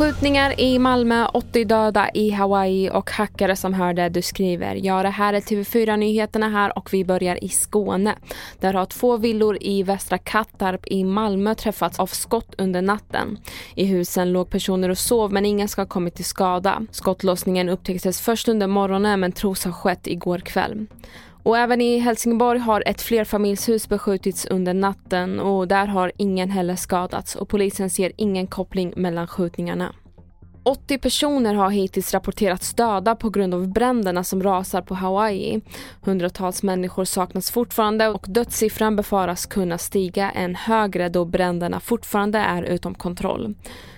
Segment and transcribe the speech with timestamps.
[0.00, 4.74] Skjutningar i Malmö, 80 döda i Hawaii och hackare som hörde du skriver.
[4.74, 8.14] Ja, det här är TV4-nyheterna här och vi börjar i Skåne.
[8.60, 13.38] Där har två villor i Västra Kattarp i Malmö träffats av skott under natten.
[13.74, 16.82] I husen låg personer och sov men ingen ska ha kommit till skada.
[16.90, 20.86] Skottlossningen upptäcktes först under morgonen men tros ha skett igår kväll.
[21.42, 26.76] Och även i Helsingborg har ett flerfamiljshus beskjutits under natten och där har ingen heller
[26.76, 29.94] skadats och polisen ser ingen koppling mellan skjutningarna.
[30.62, 35.60] 80 personer har hittills rapporterats döda på grund av bränderna som rasar på Hawaii.
[36.02, 42.62] Hundratals människor saknas fortfarande och dödssiffran befaras kunna stiga än högre då bränderna fortfarande är
[42.62, 43.54] utom kontroll.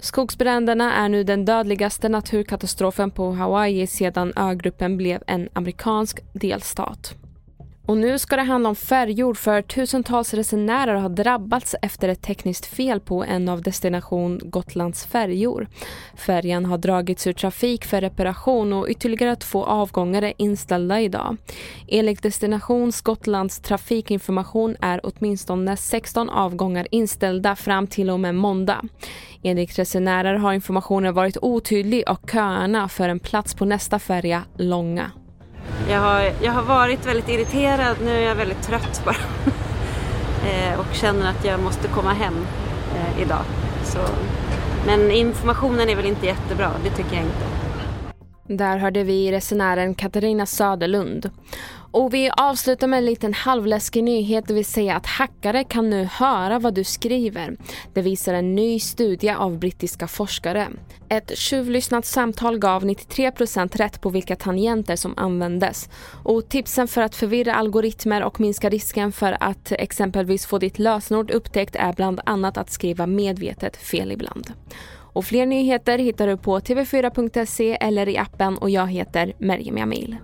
[0.00, 7.25] Skogsbränderna är nu den dödligaste naturkatastrofen på Hawaii sedan ögruppen blev en amerikansk delstat.
[7.86, 12.66] Och nu ska det handla om färjor för tusentals resenärer har drabbats efter ett tekniskt
[12.66, 15.68] fel på en av destination Gotlands färjor.
[16.14, 21.36] Färjan har dragits ur trafik för reparation och ytterligare två avgångar är inställda idag.
[21.88, 28.82] Enligt Destination Gotlands trafikinformation är åtminstone 16 avgångar inställda fram till och med måndag.
[29.42, 35.10] Enligt resenärer har informationen varit otydlig och köerna för en plats på nästa färja långa.
[35.88, 39.16] Jag har, jag har varit väldigt irriterad, nu är jag väldigt trött bara.
[40.50, 42.46] eh, och känner att jag måste komma hem
[42.94, 43.42] eh, idag.
[43.84, 43.98] Så,
[44.86, 47.65] men informationen är väl inte jättebra, det tycker jag inte.
[48.48, 51.30] Där hörde vi resenären Katarina Söderlund.
[51.90, 56.04] Och vi avslutar med en liten halvläskig nyhet, det vill säga att hackare kan nu
[56.04, 57.56] höra vad du skriver.
[57.94, 60.68] Det visar en ny studie av brittiska forskare.
[61.08, 65.88] Ett tjuvlyssnat samtal gav 93% rätt på vilka tangenter som användes.
[66.24, 71.30] Och tipsen för att förvirra algoritmer och minska risken för att exempelvis få ditt lösenord
[71.30, 74.52] upptäckt är bland annat att skriva medvetet fel ibland.
[75.16, 80.16] Och fler nyheter hittar du på tv4.se eller i appen och jag heter Merjem Jamil.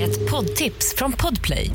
[0.00, 1.70] Ett poddtips från Podplay.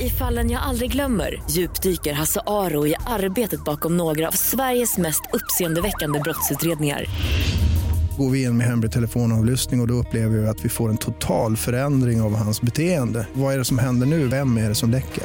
[0.00, 5.22] I fallen jag aldrig glömmer djupdyker Hasse Aro i arbetet bakom några av Sveriges mest
[5.32, 7.04] uppseendeväckande brottsutredningar.
[8.18, 10.98] Går vi in med hemlig telefonavlyssning och, och då upplever vi att vi får en
[10.98, 13.26] total förändring av hans beteende.
[13.32, 14.26] Vad är det som händer nu?
[14.28, 15.24] Vem är det som läcker?